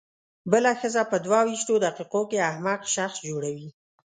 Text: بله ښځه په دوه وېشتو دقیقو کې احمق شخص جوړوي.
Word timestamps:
بله 0.51 0.71
ښځه 0.81 1.03
په 1.11 1.17
دوه 1.25 1.39
وېشتو 1.47 1.75
دقیقو 1.85 2.21
کې 2.29 2.45
احمق 2.49 2.81
شخص 2.95 3.17
جوړوي. 3.29 3.67